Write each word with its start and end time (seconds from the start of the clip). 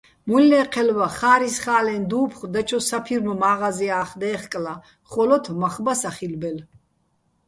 მუჲლნე́ჴელბა 0.27 1.07
ხა́რისხა́ლეჼ 1.17 1.95
დუ́ფხო̆ 2.09 2.47
დაჩო 2.53 2.79
საფირმო̆ 2.87 3.35
მა́ღაზია́ხ 3.41 4.11
დე́ხკლა, 4.19 4.73
ხო́ლოთ 5.09 5.45
მახ 5.61 5.75
ბა 5.85 5.93
სახილბელ. 6.01 6.57